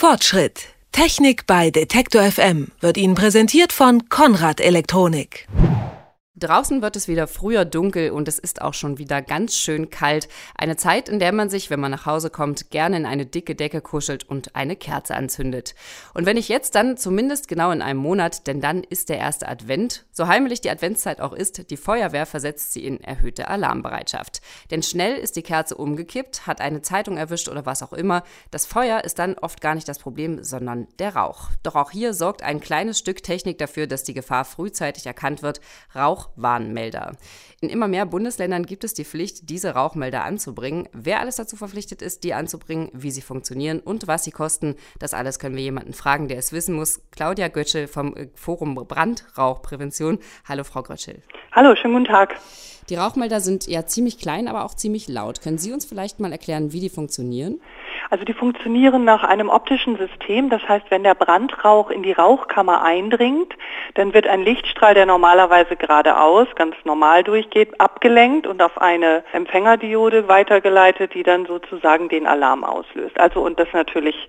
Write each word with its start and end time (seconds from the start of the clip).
Fortschritt. 0.00 0.68
Technik 0.92 1.46
bei 1.46 1.70
Detektor 1.70 2.22
FM 2.22 2.68
wird 2.80 2.96
Ihnen 2.96 3.14
präsentiert 3.14 3.70
von 3.70 4.08
Konrad 4.08 4.58
Elektronik. 4.58 5.46
Draußen 6.36 6.80
wird 6.80 6.96
es 6.96 7.06
wieder 7.06 7.26
früher 7.26 7.66
dunkel 7.66 8.10
und 8.10 8.26
es 8.26 8.38
ist 8.38 8.62
auch 8.62 8.72
schon 8.72 8.96
wieder 8.96 9.20
ganz 9.20 9.56
schön 9.56 9.90
kalt. 9.90 10.26
Eine 10.56 10.78
Zeit, 10.78 11.10
in 11.10 11.18
der 11.18 11.32
man 11.32 11.50
sich, 11.50 11.68
wenn 11.68 11.80
man 11.80 11.90
nach 11.90 12.06
Hause 12.06 12.30
kommt, 12.30 12.70
gerne 12.70 12.96
in 12.96 13.04
eine 13.04 13.26
dicke 13.26 13.54
Decke 13.54 13.82
kuschelt 13.82 14.24
und 14.24 14.56
eine 14.56 14.74
Kerze 14.74 15.14
anzündet. 15.14 15.74
Und 16.14 16.24
wenn 16.24 16.38
ich 16.38 16.48
jetzt 16.48 16.76
dann 16.76 16.96
zumindest 16.96 17.46
genau 17.46 17.70
in 17.70 17.82
einem 17.82 18.00
Monat, 18.00 18.46
denn 18.46 18.62
dann 18.62 18.82
ist 18.82 19.10
der 19.10 19.18
erste 19.18 19.48
Advent, 19.48 20.06
so 20.20 20.28
heimlich 20.28 20.60
die 20.60 20.68
Adventszeit 20.68 21.22
auch 21.22 21.32
ist, 21.32 21.70
die 21.70 21.78
Feuerwehr 21.78 22.26
versetzt 22.26 22.74
sie 22.74 22.84
in 22.84 23.00
erhöhte 23.00 23.48
Alarmbereitschaft. 23.48 24.42
Denn 24.70 24.82
schnell 24.82 25.16
ist 25.16 25.34
die 25.36 25.42
Kerze 25.42 25.74
umgekippt, 25.76 26.46
hat 26.46 26.60
eine 26.60 26.82
Zeitung 26.82 27.16
erwischt 27.16 27.48
oder 27.48 27.64
was 27.64 27.82
auch 27.82 27.94
immer. 27.94 28.22
Das 28.50 28.66
Feuer 28.66 29.02
ist 29.02 29.18
dann 29.18 29.38
oft 29.38 29.62
gar 29.62 29.74
nicht 29.74 29.88
das 29.88 29.98
Problem, 29.98 30.44
sondern 30.44 30.88
der 30.98 31.16
Rauch. 31.16 31.48
Doch 31.62 31.74
auch 31.74 31.90
hier 31.90 32.12
sorgt 32.12 32.42
ein 32.42 32.60
kleines 32.60 32.98
Stück 32.98 33.22
Technik 33.22 33.56
dafür, 33.56 33.86
dass 33.86 34.04
die 34.04 34.12
Gefahr 34.12 34.44
frühzeitig 34.44 35.06
erkannt 35.06 35.42
wird. 35.42 35.62
Rauch 35.94 36.10
Rauchwarnmelder. 36.10 37.16
In 37.60 37.68
immer 37.68 37.88
mehr 37.88 38.06
Bundesländern 38.06 38.64
gibt 38.64 38.84
es 38.84 38.94
die 38.94 39.04
Pflicht, 39.04 39.50
diese 39.50 39.70
Rauchmelder 39.74 40.24
anzubringen. 40.24 40.88
Wer 40.92 41.20
alles 41.20 41.36
dazu 41.36 41.56
verpflichtet 41.56 42.02
ist, 42.02 42.24
die 42.24 42.34
anzubringen, 42.34 42.90
wie 42.92 43.10
sie 43.10 43.20
funktionieren 43.20 43.80
und 43.80 44.06
was 44.06 44.24
sie 44.24 44.30
kosten, 44.30 44.76
das 44.98 45.14
alles 45.14 45.38
können 45.38 45.56
wir 45.56 45.62
jemanden 45.62 45.92
fragen, 45.92 46.28
der 46.28 46.38
es 46.38 46.52
wissen 46.52 46.74
muss. 46.74 47.00
Claudia 47.10 47.48
Götschel 47.48 47.86
vom 47.86 48.16
äh, 48.16 48.28
Forum 48.34 48.74
Brandrauchprävention. 48.74 50.09
Hallo, 50.48 50.64
Frau 50.64 50.82
Götschel. 50.82 51.22
Hallo, 51.52 51.76
schönen 51.76 51.94
guten 51.94 52.06
Tag. 52.06 52.36
Die 52.88 52.96
Rauchmelder 52.96 53.38
sind 53.38 53.68
ja 53.68 53.86
ziemlich 53.86 54.18
klein, 54.18 54.48
aber 54.48 54.64
auch 54.64 54.74
ziemlich 54.74 55.06
laut. 55.06 55.40
Können 55.40 55.58
Sie 55.58 55.72
uns 55.72 55.84
vielleicht 55.84 56.18
mal 56.18 56.32
erklären, 56.32 56.72
wie 56.72 56.80
die 56.80 56.88
funktionieren? 56.88 57.60
Also 58.10 58.24
die 58.24 58.34
funktionieren 58.34 59.04
nach 59.04 59.22
einem 59.22 59.48
optischen 59.48 59.96
System. 59.96 60.50
Das 60.50 60.68
heißt, 60.68 60.86
wenn 60.90 61.04
der 61.04 61.14
Brandrauch 61.14 61.90
in 61.90 62.02
die 62.02 62.10
Rauchkammer 62.10 62.82
eindringt, 62.82 63.54
dann 63.94 64.12
wird 64.12 64.26
ein 64.26 64.42
Lichtstrahl, 64.42 64.94
der 64.94 65.06
normalerweise 65.06 65.76
geradeaus, 65.76 66.48
ganz 66.56 66.74
normal 66.84 67.22
durchgeht, 67.22 67.80
abgelenkt 67.80 68.48
und 68.48 68.60
auf 68.60 68.80
eine 68.80 69.22
Empfängerdiode 69.32 70.26
weitergeleitet, 70.26 71.14
die 71.14 71.22
dann 71.22 71.46
sozusagen 71.46 72.08
den 72.08 72.26
Alarm 72.26 72.64
auslöst. 72.64 73.18
Also 73.20 73.40
und 73.42 73.60
das 73.60 73.68
natürlich 73.72 74.28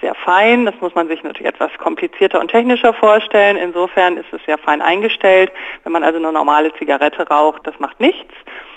sehr 0.00 0.14
fein. 0.14 0.66
Das 0.66 0.74
muss 0.80 0.94
man 0.94 1.08
sich 1.08 1.22
natürlich 1.22 1.52
etwas 1.52 1.70
komplizierter 1.78 2.40
und 2.40 2.50
technischer 2.50 2.94
vorstellen. 2.94 3.56
Insofern 3.56 4.16
ist 4.16 4.32
es 4.32 4.40
sehr 4.44 4.58
fein 4.58 4.82
eingestellt. 4.82 5.50
Wenn 5.82 5.92
man 5.92 6.04
also 6.04 6.18
eine 6.18 6.32
normale 6.32 6.72
Zigarette 6.74 7.28
raucht, 7.28 7.66
das 7.66 7.78
macht 7.78 8.00
nichts 8.00 8.34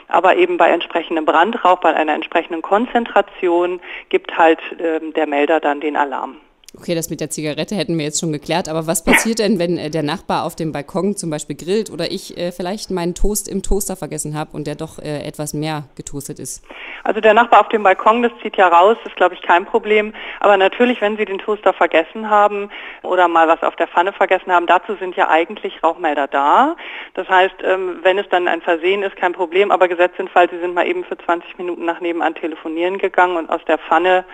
aber 0.10 0.38
eben 0.38 0.58
bei 0.58 0.70
entsprechendem 0.70 1.26
Brandrauch, 1.26 1.80
bei 1.80 1.94
einer 1.94 2.14
entsprechenden 2.14 2.62
Konzentration 2.62 3.82
gibt 4.10 4.38
halt 4.38 4.60
äh, 4.80 5.00
der 5.12 5.28
Melder 5.28 5.60
dann 5.60 5.82
den 5.82 5.95
Alarm. 5.95 6.38
Okay, 6.78 6.95
das 6.95 7.10
mit 7.10 7.22
der 7.22 7.30
Zigarette 7.30 7.76
hätten 7.76 7.98
wir 7.98 8.06
jetzt 8.06 8.20
schon 8.20 8.32
geklärt, 8.32 8.70
aber 8.70 8.88
was 8.88 9.04
passiert 9.04 9.40
denn, 9.40 9.58
wenn 9.58 9.78
äh, 9.78 9.90
der 9.90 10.04
Nachbar 10.04 10.45
auf 10.45 10.56
dem 10.56 10.72
Balkon 10.72 11.16
zum 11.16 11.30
Beispiel 11.30 11.56
grillt 11.56 11.90
oder 11.90 12.12
ich 12.12 12.38
äh, 12.38 12.52
vielleicht 12.52 12.92
meinen 12.92 13.16
Toast 13.16 13.48
im 13.48 13.64
Toaster 13.64 13.95
vergessen 13.95 14.38
habe 14.38 14.56
und 14.56 14.68
der 14.68 14.76
doch 14.76 15.00
äh, 15.00 15.23
etwas 15.23 15.54
mehr 15.54 15.86
getoastet 15.95 16.40
ist? 16.40 16.64
Also 17.03 17.22
der 17.22 17.34
Nachbar 17.34 17.62
auf 17.62 17.70
dem 17.70 17.84
Balkon, 17.84 18.23
das 18.23 18.31
zieht 18.42 18.58
ja 18.58 18.67
raus, 18.67 18.98
ist 19.06 19.16
glaube 19.16 19.36
ich 19.36 19.42
kein 19.42 19.66
Problem. 19.66 20.14
Aber 20.40 20.58
natürlich, 20.58 21.02
wenn 21.02 21.17
Sie 21.17 21.26
den 21.26 21.39
Toaster 21.39 21.73
vergessen 21.73 22.30
haben 22.30 22.70
oder 23.04 23.28
mal 23.28 23.48
was 23.48 23.64
auf 23.64 23.76
der 23.76 23.88
Pfanne 23.88 24.14
vergessen 24.14 24.52
haben, 24.52 24.67
dazu 24.67 24.95
sind 24.95 25.16
ja 25.16 25.30
eigentlich 25.30 25.84
Rauchmelder 25.84 26.28
da. 26.28 26.76
Das 27.14 27.28
heißt, 27.30 27.56
ähm, 27.64 28.00
wenn 28.04 28.17
es 28.17 28.28
dann 28.30 28.48
ein 28.48 28.62
Versehen 28.62 29.04
ist, 29.04 29.16
kein 29.16 29.34
Problem, 29.34 29.72
aber 29.72 29.88
gesetzt 29.88 30.20
den 30.20 30.28
Fall, 30.28 30.50
Sie 30.50 30.59
sind 30.59 30.73
mal 30.73 30.88
eben 30.88 31.04
für 31.04 31.17
20 31.17 31.58
Minuten 31.58 31.86
nach 31.86 32.00
nebenan 32.00 32.36
telefonieren 32.36 32.98
gegangen 32.98 33.38
und 33.38 33.50
aus 33.50 33.64
der 33.66 33.78
Pfanne, 33.78 34.26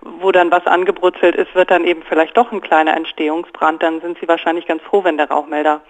wo 0.00 0.32
dann 0.32 0.50
was 0.50 0.66
angebrutzelt 0.66 1.36
ist, 1.36 1.54
wird 1.54 1.70
dann 1.70 1.84
eben 1.84 2.02
vielleicht 2.08 2.36
doch 2.36 2.52
ein 2.52 2.60
kleiner 2.60 2.96
Entstehungsbrand, 2.96 3.82
dann 3.82 4.00
sind 4.00 4.18
Sie 4.20 4.28
wahrscheinlich 4.28 4.66
ganz 4.66 4.82
froh, 4.82 5.04
wenn 5.04 5.16
der 5.16 5.28
Rauchmelder 5.28 5.80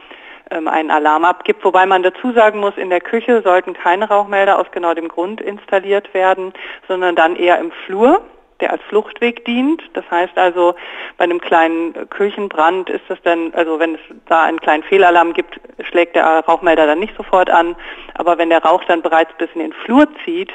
einen 0.50 0.91
Alarm 0.91 1.25
abgibt. 1.25 1.65
Wobei 1.65 1.87
man 1.87 2.03
dazu 2.03 2.33
sagen 2.33 2.61
muss, 2.61 2.77
in 2.77 2.91
der 2.91 3.00
Küche 3.00 3.43
sollten 3.43 3.75
keine 3.75 4.09
Rauchmelder 4.09 4.59
aus 4.59 4.66
genau 4.72 4.94
dem 4.94 5.09
Grund 5.09 5.41
installiert 5.41 6.12
werden, 6.15 6.53
sondern 6.88 7.16
dann 7.16 7.37
eher 7.37 7.59
im 7.59 7.72
Flur 7.87 8.22
der 8.61 8.72
als 8.72 8.83
Fluchtweg 8.88 9.44
dient. 9.44 9.83
Das 9.94 10.05
heißt 10.11 10.37
also, 10.37 10.75
bei 11.16 11.25
einem 11.25 11.41
kleinen 11.41 12.09
Küchenbrand 12.11 12.91
ist 12.91 13.09
es 13.09 13.19
dann, 13.22 13.53
also 13.55 13.78
wenn 13.78 13.94
es 13.94 14.00
da 14.27 14.43
einen 14.43 14.61
kleinen 14.61 14.83
Fehlalarm 14.83 15.33
gibt, 15.33 15.61
schlägt 15.88 16.15
der 16.15 16.27
Rauchmelder 16.41 16.87
dann 16.87 17.00
nicht 17.00 17.17
sofort 17.17 17.50
an. 17.50 17.77
Aber 18.15 18.38
wenn 18.38 18.50
der 18.50 18.62
Rauch 18.62 18.84
dann 18.84 19.03
bereits 19.03 19.32
bis 19.38 19.49
in 19.55 19.61
den 19.61 19.72
Flur 19.72 20.06
zieht, 20.25 20.53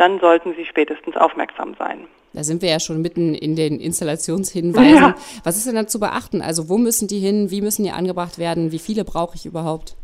dann 0.00 0.18
sollten 0.18 0.54
Sie 0.56 0.64
spätestens 0.64 1.14
aufmerksam 1.16 1.74
sein. 1.78 2.06
Da 2.32 2.42
sind 2.42 2.62
wir 2.62 2.70
ja 2.70 2.80
schon 2.80 3.02
mitten 3.02 3.34
in 3.34 3.54
den 3.54 3.78
Installationshinweisen. 3.78 4.90
Ja. 5.00 5.14
Was 5.44 5.56
ist 5.56 5.66
denn 5.66 5.74
da 5.74 5.86
zu 5.86 6.00
beachten? 6.00 6.40
Also 6.42 6.68
wo 6.68 6.78
müssen 6.78 7.06
die 7.06 7.18
hin? 7.18 7.50
Wie 7.50 7.60
müssen 7.60 7.84
die 7.84 7.90
angebracht 7.90 8.38
werden? 8.38 8.72
Wie 8.72 8.78
viele 8.78 9.04
brauche 9.04 9.36
ich 9.36 9.44
überhaupt? 9.44 9.96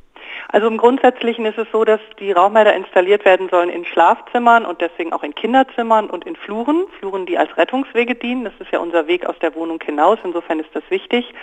Also 0.48 0.68
im 0.68 0.76
Grundsätzlichen 0.76 1.44
ist 1.44 1.58
es 1.58 1.66
so, 1.72 1.84
dass 1.84 2.00
die 2.20 2.32
Rauchmelder 2.32 2.74
installiert 2.74 3.24
werden 3.24 3.48
sollen 3.48 3.68
in 3.68 3.84
Schlafzimmern 3.84 4.64
und 4.64 4.80
deswegen 4.80 5.12
auch 5.12 5.22
in 5.22 5.34
Kinderzimmern 5.34 6.08
und 6.08 6.24
in 6.24 6.36
Fluren, 6.36 6.86
Fluren, 6.98 7.26
die 7.26 7.36
als 7.36 7.56
Rettungswege 7.56 8.14
dienen. 8.14 8.44
Das 8.44 8.52
ist 8.60 8.70
ja 8.70 8.78
unser 8.78 9.06
Weg 9.08 9.26
aus 9.26 9.36
der 9.40 9.54
Wohnung 9.54 9.80
hinaus, 9.84 10.18
insofern 10.22 10.60
ist 10.60 10.70
das 10.72 10.84
wichtig. 10.88 11.34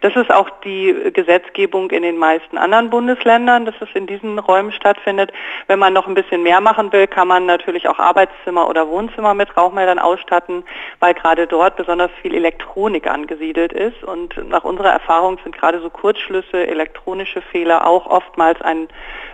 Das 0.00 0.16
ist 0.16 0.32
auch 0.32 0.48
die 0.64 0.94
Gesetzgebung 1.12 1.90
in 1.90 2.02
den 2.02 2.16
meisten 2.16 2.56
anderen 2.56 2.90
Bundesländern, 2.90 3.66
dass 3.66 3.74
es 3.80 3.88
in 3.94 4.06
diesen 4.06 4.38
Räumen 4.38 4.72
stattfindet. 4.72 5.32
Wenn 5.66 5.78
man 5.78 5.92
noch 5.92 6.06
ein 6.06 6.14
bisschen 6.14 6.42
mehr 6.42 6.60
machen 6.60 6.92
will, 6.92 7.06
kann 7.06 7.28
man 7.28 7.46
natürlich 7.46 7.88
auch 7.88 7.98
Arbeitszimmer 7.98 8.68
oder 8.68 8.88
Wohnzimmer 8.88 9.34
mit 9.34 9.56
Rauchmeldern 9.56 9.98
ausstatten, 9.98 10.64
weil 11.00 11.14
gerade 11.14 11.46
dort 11.46 11.76
besonders 11.76 12.10
viel 12.22 12.34
Elektronik 12.34 13.06
angesiedelt 13.06 13.72
ist 13.72 14.02
und 14.04 14.36
nach 14.48 14.64
unserer 14.64 14.90
Erfahrung 14.90 15.38
sind 15.42 15.56
gerade 15.56 15.80
so 15.80 15.90
Kurzschlüsse, 15.90 16.66
elektronische 16.66 17.42
Fehler 17.42 17.86
auch 17.86 18.06
oftmals 18.06 18.60
ein, 18.62 18.88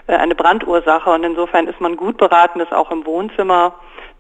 äh, 0.07 0.15
eine 0.15 0.35
Brandursache 0.35 1.11
und 1.11 1.25
insofern 1.25 1.67
ist 1.67 1.81
man 1.81 1.97
gut 1.97 2.17
beraten, 2.17 2.59
das 2.59 2.73
auch 2.73 2.91
im 2.91 3.07
Wohnzimmer 3.07 3.75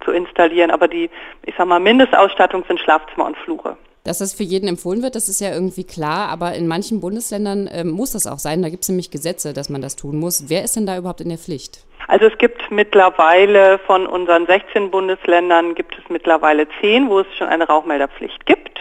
zu 0.04 0.12
installieren. 0.12 0.70
Aber 0.70 0.88
die, 0.88 1.10
ich 1.44 1.54
sag 1.56 1.66
mal, 1.66 1.80
Mindestausstattung 1.80 2.64
sind 2.66 2.80
Schlafzimmer 2.80 3.26
und 3.26 3.36
Flure. 3.38 3.76
Dass 4.04 4.18
das 4.18 4.32
für 4.32 4.42
jeden 4.42 4.66
empfohlen 4.66 5.02
wird, 5.02 5.14
das 5.14 5.28
ist 5.28 5.40
ja 5.40 5.52
irgendwie 5.52 5.84
klar, 5.84 6.28
aber 6.28 6.54
in 6.54 6.66
manchen 6.66 7.00
Bundesländern 7.00 7.68
äh, 7.68 7.84
muss 7.84 8.12
das 8.12 8.26
auch 8.26 8.40
sein. 8.40 8.60
Da 8.60 8.68
gibt 8.68 8.82
es 8.82 8.88
nämlich 8.88 9.12
Gesetze, 9.12 9.52
dass 9.52 9.68
man 9.68 9.80
das 9.80 9.94
tun 9.94 10.18
muss. 10.18 10.48
Wer 10.48 10.64
ist 10.64 10.74
denn 10.74 10.86
da 10.86 10.98
überhaupt 10.98 11.20
in 11.20 11.28
der 11.28 11.38
Pflicht? 11.38 11.84
Also 12.08 12.26
es 12.26 12.36
gibt 12.38 12.70
mittlerweile 12.70 13.78
von 13.80 14.06
unseren 14.06 14.46
16 14.46 14.90
Bundesländern 14.90 15.74
gibt 15.74 15.96
es 15.98 16.08
mittlerweile 16.08 16.66
10, 16.80 17.08
wo 17.08 17.20
es 17.20 17.26
schon 17.36 17.48
eine 17.48 17.66
Rauchmelderpflicht 17.66 18.44
gibt. 18.46 18.78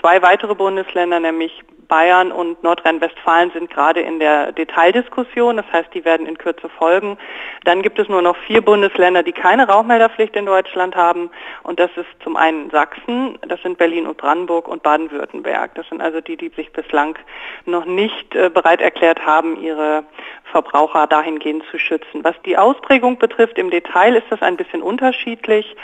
Zwei 0.00 0.22
weitere 0.22 0.54
Bundesländer, 0.54 1.20
nämlich 1.20 1.62
Bayern 1.88 2.32
und 2.32 2.62
Nordrhein-Westfalen 2.62 3.50
sind 3.52 3.70
gerade 3.70 4.00
in 4.00 4.18
der 4.18 4.52
Detaildiskussion, 4.52 5.56
das 5.56 5.66
heißt, 5.72 5.92
die 5.94 6.04
werden 6.04 6.26
in 6.26 6.38
Kürze 6.38 6.68
folgen. 6.68 7.18
Dann 7.64 7.82
gibt 7.82 7.98
es 7.98 8.08
nur 8.08 8.22
noch 8.22 8.36
vier 8.46 8.60
Bundesländer, 8.60 9.22
die 9.22 9.32
keine 9.32 9.68
Rauchmelderpflicht 9.68 10.36
in 10.36 10.46
Deutschland 10.46 10.96
haben 10.96 11.30
und 11.62 11.80
das 11.80 11.90
ist 11.96 12.06
zum 12.22 12.36
einen 12.36 12.70
Sachsen, 12.70 13.38
das 13.48 13.60
sind 13.62 13.78
Berlin 13.78 14.06
und 14.06 14.16
Brandenburg 14.16 14.68
und 14.68 14.82
Baden-Württemberg. 14.82 15.74
Das 15.74 15.88
sind 15.88 16.00
also 16.00 16.20
die, 16.20 16.36
die 16.36 16.48
sich 16.50 16.72
bislang 16.72 17.18
noch 17.64 17.84
nicht 17.84 18.34
äh, 18.34 18.50
bereit 18.50 18.80
erklärt 18.80 19.24
haben, 19.24 19.60
ihre 19.60 20.04
Verbraucher 20.50 21.06
dahingehend 21.06 21.64
zu 21.70 21.78
schützen. 21.78 22.24
Was 22.24 22.34
die 22.44 22.56
Ausprägung 22.56 23.18
betrifft, 23.18 23.58
im 23.58 23.70
Detail 23.70 24.14
ist 24.14 24.26
das 24.30 24.42
ein 24.42 24.56
bisschen 24.56 24.82
unterschiedlich. 24.82 25.76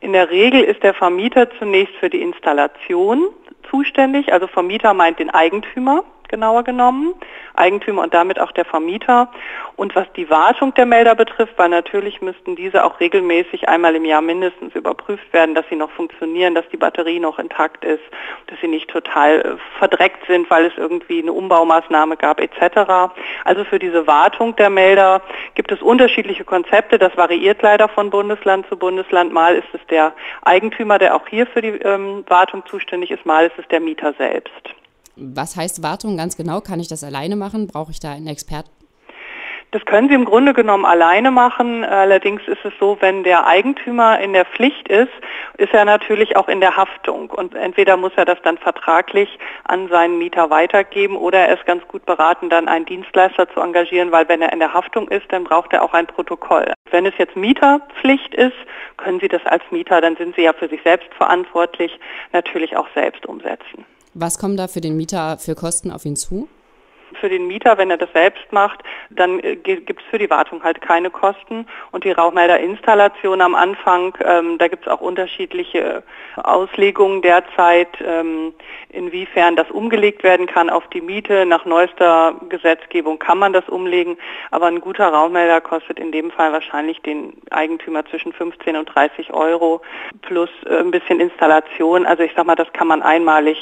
In 0.00 0.12
der 0.12 0.30
Regel 0.30 0.62
ist 0.62 0.82
der 0.82 0.94
Vermieter 0.94 1.50
zunächst 1.58 1.94
für 1.96 2.10
die 2.10 2.22
Installation 2.22 3.28
zuständig. 3.70 4.32
Also 4.32 4.46
Vermieter 4.46 4.94
meint 4.94 5.18
den 5.18 5.30
Eigentümer 5.30 6.04
genauer 6.30 6.64
genommen, 6.64 7.14
Eigentümer 7.54 8.02
und 8.02 8.14
damit 8.14 8.40
auch 8.40 8.52
der 8.52 8.64
Vermieter. 8.64 9.28
Und 9.76 9.94
was 9.94 10.06
die 10.14 10.30
Wartung 10.30 10.72
der 10.74 10.86
Melder 10.86 11.14
betrifft, 11.14 11.54
weil 11.56 11.68
natürlich 11.68 12.22
müssten 12.22 12.56
diese 12.56 12.84
auch 12.84 13.00
regelmäßig 13.00 13.68
einmal 13.68 13.94
im 13.96 14.04
Jahr 14.04 14.22
mindestens 14.22 14.74
überprüft 14.74 15.32
werden, 15.32 15.54
dass 15.54 15.66
sie 15.68 15.76
noch 15.76 15.90
funktionieren, 15.90 16.54
dass 16.54 16.68
die 16.70 16.76
Batterie 16.76 17.20
noch 17.20 17.38
intakt 17.38 17.84
ist, 17.84 18.02
dass 18.46 18.58
sie 18.60 18.68
nicht 18.68 18.88
total 18.88 19.40
äh, 19.40 19.78
verdreckt 19.78 20.26
sind, 20.26 20.48
weil 20.50 20.66
es 20.66 20.72
irgendwie 20.76 21.20
eine 21.20 21.32
Umbaumaßnahme 21.32 22.16
gab 22.16 22.40
etc. 22.40 23.12
Also 23.44 23.64
für 23.64 23.78
diese 23.78 24.06
Wartung 24.06 24.56
der 24.56 24.70
Melder 24.70 25.22
gibt 25.54 25.72
es 25.72 25.82
unterschiedliche 25.82 26.44
Konzepte. 26.44 26.98
Das 26.98 27.16
variiert 27.16 27.62
leider 27.62 27.88
von 27.88 28.10
Bundesland 28.10 28.66
zu 28.68 28.76
Bundesland. 28.76 29.32
Mal 29.32 29.56
ist 29.56 29.68
es 29.72 29.80
der 29.88 30.14
Eigentümer, 30.42 30.98
der 30.98 31.14
auch 31.16 31.26
hier 31.28 31.46
für 31.46 31.62
die 31.62 31.68
ähm, 31.68 32.24
Wartung 32.28 32.64
zuständig 32.66 33.10
ist, 33.10 33.26
mal 33.26 33.46
ist 33.46 33.58
es 33.58 33.66
der 33.68 33.80
Mieter 33.80 34.12
selbst. 34.14 34.79
Was 35.16 35.56
heißt 35.56 35.82
Wartung 35.82 36.16
ganz 36.16 36.36
genau? 36.36 36.60
Kann 36.60 36.80
ich 36.80 36.88
das 36.88 37.04
alleine 37.04 37.36
machen? 37.36 37.66
Brauche 37.66 37.90
ich 37.90 38.00
da 38.00 38.12
einen 38.12 38.26
Experten? 38.26 38.70
Das 39.72 39.84
können 39.84 40.08
Sie 40.08 40.14
im 40.14 40.24
Grunde 40.24 40.52
genommen 40.52 40.84
alleine 40.84 41.30
machen. 41.30 41.84
Allerdings 41.84 42.42
ist 42.48 42.64
es 42.64 42.72
so, 42.80 42.96
wenn 43.00 43.22
der 43.22 43.46
Eigentümer 43.46 44.18
in 44.18 44.32
der 44.32 44.44
Pflicht 44.44 44.88
ist, 44.88 45.12
ist 45.58 45.72
er 45.72 45.84
natürlich 45.84 46.36
auch 46.36 46.48
in 46.48 46.60
der 46.60 46.76
Haftung. 46.76 47.30
Und 47.30 47.54
entweder 47.54 47.96
muss 47.96 48.10
er 48.16 48.24
das 48.24 48.38
dann 48.42 48.58
vertraglich 48.58 49.38
an 49.64 49.88
seinen 49.88 50.18
Mieter 50.18 50.50
weitergeben 50.50 51.16
oder 51.16 51.38
er 51.38 51.54
ist 51.54 51.66
ganz 51.66 51.86
gut 51.86 52.04
beraten, 52.04 52.50
dann 52.50 52.66
einen 52.66 52.84
Dienstleister 52.84 53.48
zu 53.50 53.60
engagieren, 53.60 54.10
weil 54.10 54.28
wenn 54.28 54.42
er 54.42 54.52
in 54.52 54.58
der 54.58 54.74
Haftung 54.74 55.06
ist, 55.06 55.30
dann 55.30 55.44
braucht 55.44 55.72
er 55.72 55.84
auch 55.84 55.92
ein 55.92 56.08
Protokoll. 56.08 56.72
Wenn 56.90 57.06
es 57.06 57.14
jetzt 57.18 57.36
Mieterpflicht 57.36 58.34
ist, 58.34 58.56
können 58.96 59.20
Sie 59.20 59.28
das 59.28 59.46
als 59.46 59.62
Mieter, 59.70 60.00
dann 60.00 60.16
sind 60.16 60.34
Sie 60.34 60.42
ja 60.42 60.52
für 60.52 60.68
sich 60.68 60.82
selbst 60.82 61.14
verantwortlich, 61.14 62.00
natürlich 62.32 62.76
auch 62.76 62.88
selbst 62.96 63.24
umsetzen. 63.24 63.84
Was 64.14 64.38
kommen 64.38 64.56
da 64.56 64.66
für 64.66 64.80
den 64.80 64.96
Mieter 64.96 65.38
für 65.38 65.54
Kosten 65.54 65.90
auf 65.90 66.04
ihn 66.04 66.16
zu? 66.16 66.48
Für 67.18 67.28
den 67.28 67.46
Mieter, 67.46 67.78
wenn 67.78 67.90
er 67.90 67.96
das 67.96 68.12
selbst 68.12 68.52
macht, 68.52 68.82
dann 69.10 69.40
äh, 69.40 69.56
gibt 69.56 70.00
es 70.00 70.06
für 70.10 70.18
die 70.18 70.30
Wartung 70.30 70.62
halt 70.62 70.80
keine 70.80 71.10
Kosten. 71.10 71.66
Und 71.90 72.04
die 72.04 72.12
Rauchmelderinstallation 72.12 73.40
am 73.40 73.54
Anfang, 73.54 74.16
ähm, 74.24 74.58
da 74.58 74.68
gibt 74.68 74.86
es 74.86 74.92
auch 74.92 75.00
unterschiedliche 75.00 76.02
Auslegungen 76.36 77.22
derzeit, 77.22 77.88
ähm, 78.04 78.54
inwiefern 78.88 79.56
das 79.56 79.70
umgelegt 79.70 80.22
werden 80.22 80.46
kann 80.46 80.70
auf 80.70 80.86
die 80.88 81.00
Miete. 81.00 81.46
Nach 81.46 81.64
neuester 81.64 82.34
Gesetzgebung 82.48 83.18
kann 83.18 83.38
man 83.38 83.52
das 83.52 83.68
umlegen, 83.68 84.16
aber 84.50 84.66
ein 84.66 84.80
guter 84.80 85.08
Rauchmelder 85.08 85.60
kostet 85.60 85.98
in 85.98 86.12
dem 86.12 86.30
Fall 86.30 86.52
wahrscheinlich 86.52 87.00
den 87.02 87.34
Eigentümer 87.50 88.04
zwischen 88.06 88.32
15 88.32 88.76
und 88.76 88.86
30 88.86 89.32
Euro 89.32 89.82
plus 90.22 90.50
äh, 90.66 90.78
ein 90.78 90.90
bisschen 90.90 91.20
Installation. 91.20 92.06
Also 92.06 92.22
ich 92.22 92.32
sag 92.34 92.46
mal, 92.46 92.56
das 92.56 92.72
kann 92.72 92.88
man 92.88 93.02
einmalig, 93.02 93.58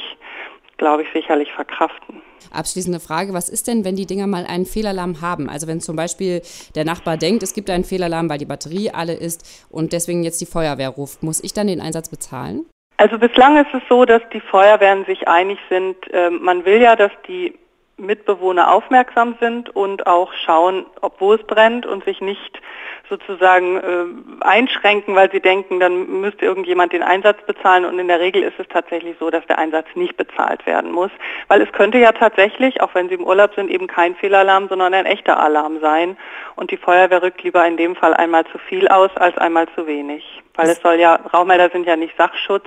glaube 0.79 1.03
ich, 1.03 1.09
sicherlich 1.13 1.53
verkraften. 1.53 2.23
Abschließende 2.51 3.01
Frage, 3.01 3.35
was 3.35 3.49
ist 3.49 3.69
denn, 3.69 3.85
wenn 3.85 3.97
die 3.97 4.07
Dinger 4.07 4.27
mal 4.27 4.47
einen 4.47 4.65
Fehlalarm 4.65 5.21
haben? 5.21 5.51
Also 5.51 5.67
wenn 5.67 5.81
zum 5.81 5.97
Beispiel 5.97 6.41
der 6.75 6.85
Nachbar 6.85 7.17
denkt, 7.17 7.43
es 7.43 7.53
gibt 7.53 7.69
einen 7.69 7.85
Fehlalarm, 7.85 8.31
weil 8.31 8.39
die 8.39 8.47
Batterie 8.47 8.91
alle 8.91 9.15
ist 9.15 9.67
und 9.71 9.93
deswegen 9.93 10.23
jetzt 10.23 10.41
die 10.41 10.47
Feuerwehr 10.47 10.89
ruft, 10.89 11.23
muss 11.23 11.43
ich 11.45 11.53
dann 11.53 11.67
den 11.67 11.81
Einsatz 11.81 12.09
bezahlen? 12.09 12.65
Also 12.97 13.19
bislang 13.19 13.57
ist 13.57 13.73
es 13.75 13.83
so, 13.89 14.05
dass 14.05 14.23
die 14.33 14.41
Feuerwehren 14.41 15.05
sich 15.05 15.29
einig 15.29 15.59
sind, 15.69 15.97
äh, 16.13 16.31
man 16.31 16.65
will 16.65 16.81
ja, 16.81 16.97
dass 16.97 17.13
die 17.29 17.55
Mitbewohner 17.99 18.73
aufmerksam 18.73 19.37
sind 19.41 19.75
und 19.75 20.07
auch 20.07 20.33
schauen, 20.33 20.87
ob 21.01 21.21
wo 21.21 21.35
es 21.35 21.43
brennt 21.43 21.85
und 21.85 22.05
sich 22.05 22.21
nicht 22.21 22.61
sozusagen 23.09 23.77
äh, 23.77 24.45
einschränken, 24.45 25.15
weil 25.15 25.31
sie 25.31 25.41
denken, 25.41 25.81
dann 25.81 26.21
müsste 26.21 26.45
irgendjemand 26.45 26.93
den 26.93 27.03
Einsatz 27.03 27.39
bezahlen. 27.47 27.85
Und 27.85 27.99
in 27.99 28.09
der 28.09 28.21
Regel 28.21 28.43
ist 28.43 28.59
es 28.59 28.69
tatsächlich 28.69 29.17
so, 29.19 29.31
dass 29.31 29.47
der 29.47 29.59
Einsatz 29.59 29.87
nicht 29.95 30.17
bezahlt 30.17 30.65
werden 30.67 30.93
muss, 30.93 31.11
weil 31.49 31.63
es 31.63 31.73
könnte 31.73 31.99
ja 31.99 32.13
tatsächlich, 32.13 32.81
auch 32.81 32.95
wenn 32.95 33.09
sie 33.09 33.15
im 33.15 33.25
Urlaub 33.25 33.55
sind, 33.55 33.71
eben 33.71 33.87
kein 33.87 34.15
Fehlalarm, 34.17 34.69
sondern 34.69 34.95
ein 34.95 35.07
echter 35.07 35.39
Alarm 35.41 35.81
sein. 35.81 36.17
Und 36.57 36.71
die 36.71 36.77
Feuerwehr 36.77 37.23
rückt 37.23 37.43
lieber 37.43 37.67
in 37.67 37.77
dem 37.77 37.97
Fall 37.97 38.15
einmal 38.15 38.45
zu 38.47 38.59
viel 38.59 38.89
aus 38.89 39.11
als 39.17 39.37
einmal 39.39 39.69
zu 39.75 39.87
wenig, 39.87 40.43
weil 40.55 40.69
es 40.69 40.81
soll 40.81 40.97
ja, 41.01 41.17
Rauchmelder 41.33 41.71
sind 41.71 41.87
ja 41.87 41.97
nicht 41.97 42.17
Sachschutz, 42.17 42.67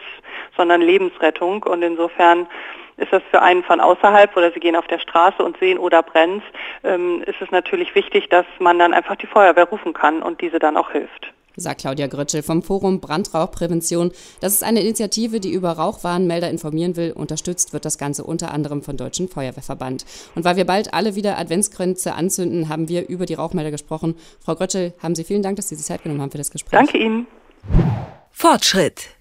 sondern 0.57 0.81
Lebensrettung. 0.81 1.63
Und 1.63 1.83
insofern 1.83 2.47
ist 3.01 3.11
das 3.11 3.23
für 3.31 3.41
einen 3.41 3.63
von 3.63 3.79
außerhalb 3.79 4.35
oder 4.37 4.51
Sie 4.51 4.59
gehen 4.59 4.75
auf 4.75 4.87
der 4.87 4.99
Straße 4.99 5.43
und 5.43 5.57
sehen 5.57 5.77
oder 5.77 6.03
brennt, 6.03 6.43
ähm, 6.83 7.23
ist 7.25 7.41
es 7.41 7.51
natürlich 7.51 7.93
wichtig, 7.95 8.29
dass 8.29 8.45
man 8.59 8.79
dann 8.79 8.93
einfach 8.93 9.15
die 9.15 9.27
Feuerwehr 9.27 9.65
rufen 9.65 9.93
kann 9.93 10.21
und 10.21 10.41
diese 10.41 10.59
dann 10.59 10.77
auch 10.77 10.91
hilft 10.91 11.31
sagt 11.55 11.81
Claudia 11.81 12.07
Grötschel 12.07 12.43
vom 12.43 12.63
Forum 12.63 12.99
Brandrauchprävention. 12.99 14.11
Das 14.39 14.53
ist 14.53 14.63
eine 14.63 14.81
Initiative, 14.81 15.39
die 15.39 15.51
über 15.51 15.71
Rauchwarnmelder 15.71 16.49
informieren 16.49 16.95
will. 16.95 17.11
Unterstützt 17.11 17.73
wird 17.73 17.85
das 17.85 17.97
Ganze 17.97 18.23
unter 18.23 18.51
anderem 18.53 18.81
vom 18.81 18.97
Deutschen 18.97 19.27
Feuerwehrverband. 19.27 20.05
Und 20.35 20.45
weil 20.45 20.55
wir 20.55 20.65
bald 20.65 20.93
alle 20.93 21.15
wieder 21.15 21.37
Adventsgrenze 21.37 22.13
anzünden, 22.13 22.69
haben 22.69 22.89
wir 22.89 23.07
über 23.07 23.25
die 23.25 23.33
Rauchmelder 23.33 23.71
gesprochen. 23.71 24.15
Frau 24.43 24.55
Grötschel, 24.55 24.93
haben 24.99 25.15
Sie 25.15 25.23
vielen 25.23 25.43
Dank, 25.43 25.57
dass 25.57 25.69
Sie 25.69 25.75
sich 25.75 25.85
Zeit 25.85 26.03
genommen 26.03 26.21
haben 26.21 26.31
für 26.31 26.37
das 26.37 26.51
Gespräch. 26.51 26.79
Danke 26.79 26.97
Ihnen. 26.97 27.27
Fortschritt. 28.31 29.20